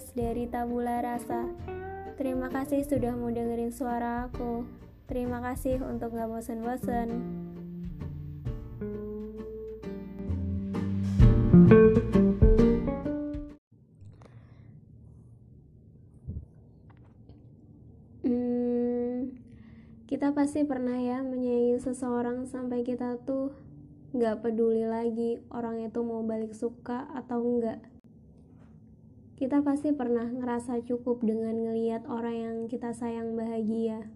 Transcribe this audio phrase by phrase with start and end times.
[0.00, 1.44] di tabula rasa.
[2.16, 4.64] Terima kasih sudah mau dengerin suara aku.
[5.04, 7.12] Terima kasih untuk gak bosen-bosen.
[18.24, 19.36] Hmm,
[20.08, 23.52] kita pasti pernah ya menyayangi seseorang sampai kita tuh
[24.16, 27.92] gak peduli lagi orang itu mau balik suka atau enggak.
[29.40, 34.06] Kita pasti pernah ngerasa cukup dengan ngeliat orang yang kita sayang bahagia.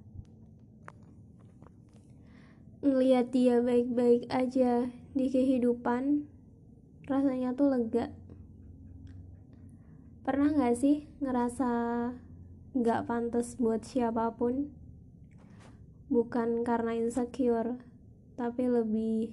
[2.84, 6.28] Ngeliat dia baik-baik aja di kehidupan,
[7.08, 8.12] rasanya tuh lega.
[10.22, 11.70] Pernah gak sih ngerasa
[12.76, 14.68] gak pantas buat siapa pun?
[16.12, 17.80] Bukan karena insecure,
[18.36, 19.32] tapi lebih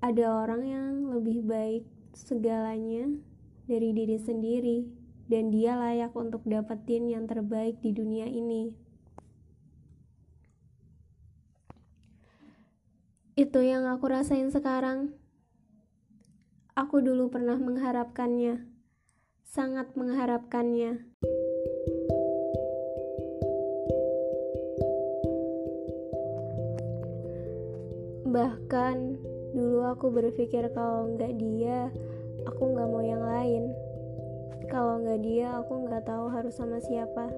[0.00, 1.84] ada orang yang lebih baik
[2.16, 3.12] segalanya
[3.64, 4.78] dari diri sendiri
[5.28, 8.76] dan dia layak untuk dapetin yang terbaik di dunia ini.
[13.34, 15.16] Itu yang aku rasain sekarang.
[16.76, 18.66] Aku dulu pernah mengharapkannya,
[19.46, 21.06] sangat mengharapkannya.
[28.28, 28.98] Bahkan
[29.54, 31.86] Dulu aku berpikir kalau nggak dia,
[32.48, 33.72] aku nggak mau yang lain.
[34.68, 37.28] Kalau nggak dia, aku nggak tahu harus sama siapa.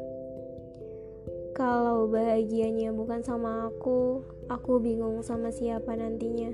[1.56, 6.52] Kalau bahagianya bukan sama aku, aku bingung sama siapa nantinya.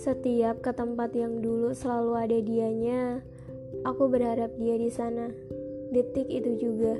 [0.00, 3.20] Setiap ke tempat yang dulu selalu ada dianya,
[3.84, 5.28] aku berharap dia di sana.
[5.90, 6.96] Detik itu juga.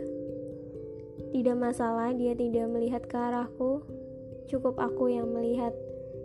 [1.31, 3.87] Tidak masalah dia tidak melihat ke arahku,
[4.51, 5.71] Cukup aku yang melihat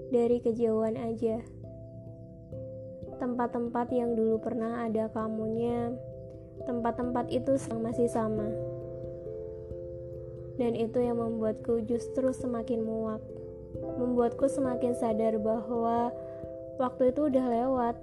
[0.10, 1.42] dari kejauhan aja.
[3.16, 5.96] Tempat-tempat yang dulu pernah ada kamunya,
[6.68, 8.48] tempat-tempat itu masih sama.
[10.56, 13.24] Dan itu yang membuatku justru semakin muak.
[14.00, 16.16] Membuatku semakin sadar bahwa
[16.80, 17.96] waktu itu udah lewat,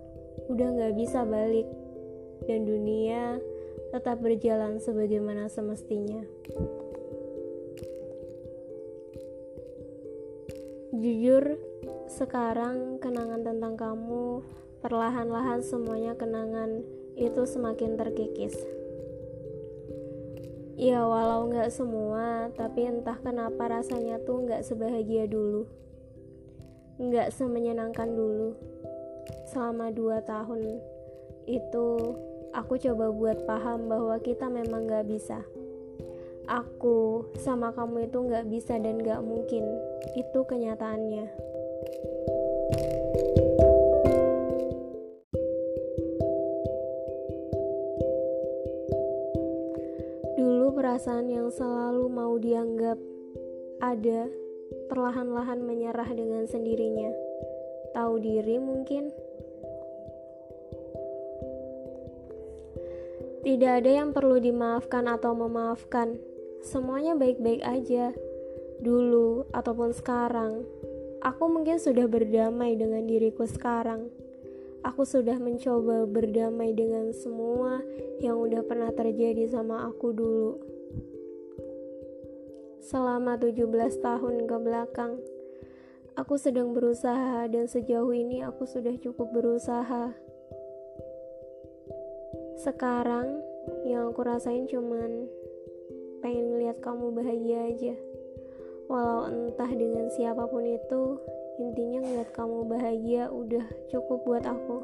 [0.52, 1.64] udah gak bisa balik.
[2.44, 3.40] Dan dunia
[3.92, 6.24] tetap berjalan sebagaimana semestinya.
[10.92, 11.56] Jujur,
[12.06, 14.43] sekarang kenangan tentang kamu
[14.82, 16.82] perlahan-lahan semuanya kenangan
[17.19, 18.56] itu semakin terkikis.
[20.78, 25.69] Ya walau nggak semua, tapi entah kenapa rasanya tuh nggak sebahagia dulu.
[26.98, 28.56] Nggak semenyenangkan dulu.
[29.53, 30.81] Selama dua tahun
[31.47, 31.88] itu,
[32.56, 35.44] aku coba buat paham bahwa kita memang nggak bisa
[36.49, 39.64] aku sama kamu itu gak bisa dan gak mungkin.
[40.19, 41.51] Itu kenyataannya.
[50.38, 52.98] Dulu perasaan yang selalu mau dianggap
[53.82, 54.31] ada,
[54.87, 57.10] perlahan-lahan menyerah dengan sendirinya.
[57.93, 59.10] Tahu diri mungkin?
[63.43, 66.14] Tidak ada yang perlu dimaafkan atau memaafkan
[66.62, 68.14] semuanya baik-baik aja
[68.78, 70.62] dulu ataupun sekarang.
[71.22, 74.10] Aku mungkin sudah berdamai dengan diriku sekarang.
[74.82, 77.78] Aku sudah mencoba berdamai dengan semua
[78.18, 80.58] yang udah pernah terjadi sama aku dulu.
[82.82, 85.22] Selama 17 tahun ke belakang,
[86.18, 90.10] aku sedang berusaha dan sejauh ini aku sudah cukup berusaha.
[92.58, 93.38] Sekarang
[93.86, 95.30] yang aku rasain cuman
[96.18, 97.94] pengen ngeliat kamu bahagia aja
[98.87, 101.19] walau entah dengan siapa pun itu
[101.60, 104.78] intinya ngeliat kamu bahagia udah cukup buat aku.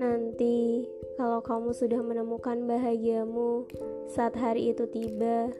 [0.00, 3.70] Nanti kalau kamu sudah menemukan bahagiamu
[4.10, 5.54] saat hari itu tiba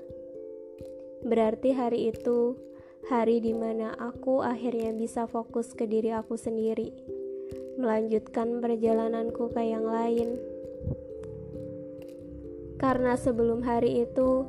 [1.24, 2.58] berarti hari itu
[3.08, 7.14] hari di mana aku akhirnya bisa fokus ke diri aku sendiri
[7.74, 10.38] melanjutkan perjalananku ke yang lain.
[12.78, 14.44] Karena sebelum hari itu,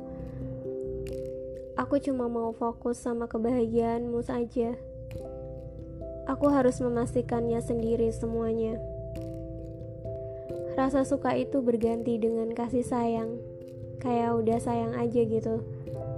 [1.86, 4.74] aku cuma mau fokus sama kebahagiaanmu saja.
[6.26, 8.74] Aku harus memastikannya sendiri semuanya.
[10.74, 13.38] Rasa suka itu berganti dengan kasih sayang.
[14.02, 15.62] Kayak udah sayang aja gitu.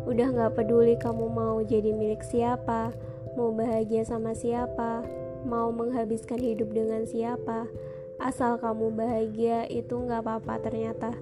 [0.09, 2.97] Udah gak peduli kamu mau jadi milik siapa,
[3.37, 5.05] mau bahagia sama siapa,
[5.44, 7.69] mau menghabiskan hidup dengan siapa.
[8.17, 11.12] Asal kamu bahagia itu gak apa-apa ternyata.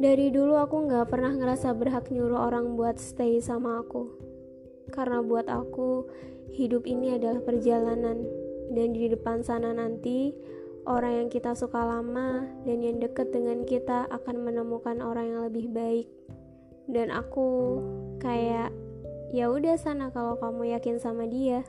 [0.00, 4.08] Dari dulu aku gak pernah ngerasa berhak nyuruh orang buat stay sama aku.
[4.88, 6.08] Karena buat aku,
[6.56, 8.24] hidup ini adalah perjalanan.
[8.70, 10.30] dan di depan sana nanti
[10.86, 15.66] orang yang kita suka lama dan yang deket dengan kita akan menemukan orang yang lebih
[15.74, 16.06] baik
[16.86, 17.82] dan aku
[18.22, 18.70] kayak
[19.34, 21.66] ya udah sana kalau kamu yakin sama dia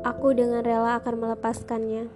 [0.00, 2.08] aku dengan rela akan melepaskannya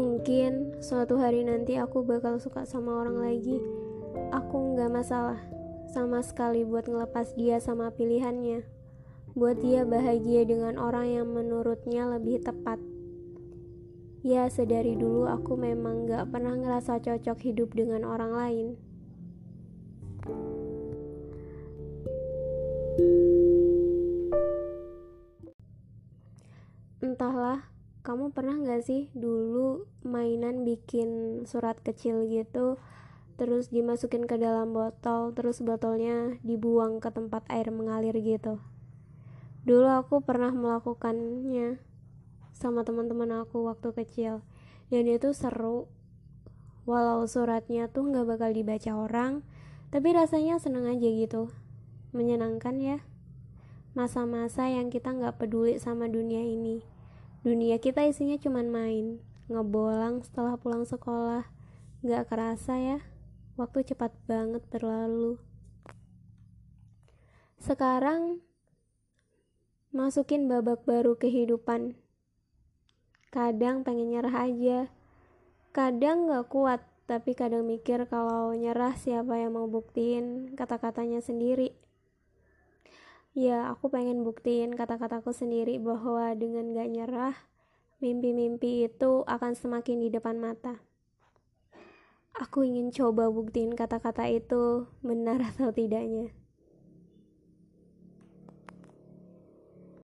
[0.00, 3.60] mungkin suatu hari nanti aku bakal suka sama orang lagi
[4.32, 5.38] aku nggak masalah
[5.90, 8.62] sama sekali buat ngelepas dia sama pilihannya.
[9.34, 12.78] Buat dia bahagia dengan orang yang menurutnya lebih tepat.
[14.22, 18.66] Ya, sedari dulu aku memang gak pernah ngerasa cocok hidup dengan orang lain.
[28.32, 32.78] Pernah gak sih dulu mainan bikin surat kecil gitu
[33.40, 38.60] terus dimasukin ke dalam botol terus botolnya dibuang ke tempat air mengalir gitu?
[39.64, 41.80] Dulu aku pernah melakukannya
[42.52, 44.44] sama teman-teman aku waktu kecil
[44.92, 45.88] dan itu seru.
[46.84, 49.42] Walau suratnya tuh nggak bakal dibaca orang
[49.88, 51.48] tapi rasanya seneng aja gitu.
[52.12, 52.98] Menyenangkan ya
[53.96, 56.99] masa-masa yang kita nggak peduli sama dunia ini
[57.40, 59.06] dunia kita isinya cuman main
[59.48, 61.48] ngebolang setelah pulang sekolah
[62.00, 62.98] nggak kerasa ya
[63.60, 65.36] Waktu cepat banget berlalu.
[67.60, 68.40] Sekarang
[69.92, 71.92] masukin babak baru kehidupan.
[73.28, 74.88] Kadang pengen nyerah aja.
[75.76, 81.76] Kadang gak kuat, tapi kadang mikir kalau nyerah siapa yang mau buktiin kata-katanya sendiri.
[83.30, 87.36] Ya, aku pengen buktiin kata-kataku sendiri bahwa dengan gak nyerah,
[88.02, 90.82] mimpi-mimpi itu akan semakin di depan mata.
[92.34, 96.39] Aku ingin coba buktiin kata-kata itu benar atau tidaknya.